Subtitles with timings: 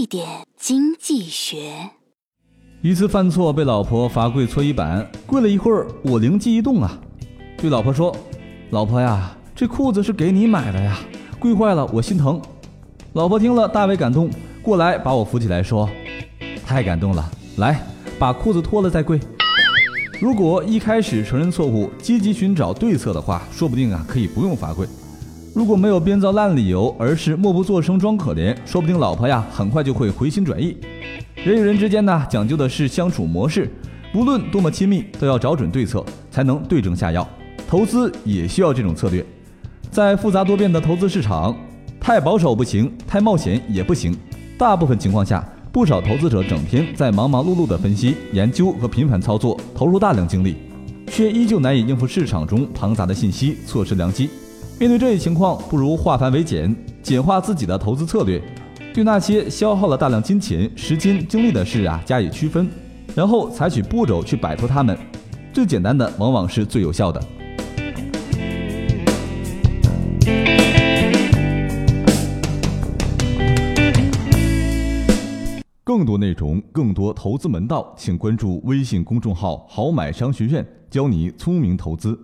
[0.00, 1.90] 一点经济学。
[2.80, 6.98] 一次犯错被老婆罚跪搓衣板，跪了一会儿，我灵机一动啊，
[7.58, 8.16] 对老婆说
[8.72, 10.98] ：“老婆呀，这裤子是给你买的呀，
[11.38, 12.40] 跪坏了我心疼。”
[13.12, 14.30] 老婆听了大为感动，
[14.62, 15.86] 过来把我扶起来说
[16.64, 17.78] ：“太感动了，来
[18.18, 19.20] 把裤子脱了再跪。”
[20.18, 24.86] 如果一开始承认错误，积极寻找对策的话，说不定啊可以不用罚跪。
[25.52, 30.76] 如果没有编造烂理由，而是默不作声装可怜，说不定老婆呀很快就会回心转意。
[31.34, 33.68] 人与人之间呢，讲究的是相处模式，
[34.14, 37.28] 无论多么亲密，都要找准对策，才能对症下药。
[37.68, 39.24] 投资也需要这种策略。
[39.90, 41.56] 在复杂多变的投资市场，
[41.98, 44.16] 太保守不行，太冒险也不行。
[44.56, 50.56] 大部分情况下，不少投资者整天在忙忙碌碌的分析、研究和频繁操作，投入大量精力，
[51.08, 54.30] 却依旧难以应付市场中庞杂的信息，错失良机。
[54.80, 58.42] 面对这一情况，不如化繁为简，简化自己的投资策略。
[58.94, 62.66] 对那些消耗了大量金钱、时间、精力的事啊加以区分，
[63.14, 64.98] 然后采取步骤去摆脱它们。
[65.52, 67.22] 最简单的往往是最有效的。
[75.84, 82.18] 更多内容、更多投资门道，请关注微信公众号“好买商学院”，教你聪明投资。